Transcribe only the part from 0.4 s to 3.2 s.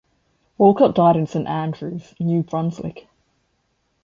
Walcott died in Saint Andrews, New Brunswick.